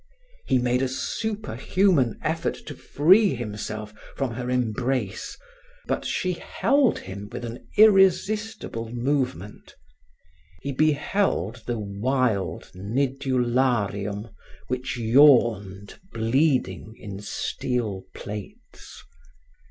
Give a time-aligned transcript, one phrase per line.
[0.47, 5.37] He made a superhuman effort to free himself from her embrace,
[5.85, 9.75] but she held him with an irresistible movement.
[10.63, 14.33] He beheld the wild Nidularium
[14.69, 19.03] which yawned, bleeding, in steel plates.